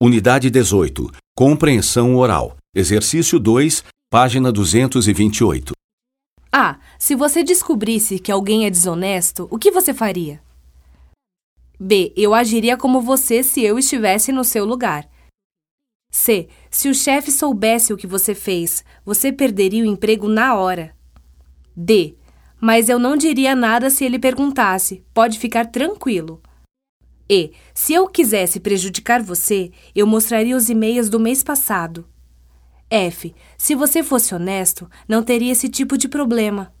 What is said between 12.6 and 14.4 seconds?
como você se eu estivesse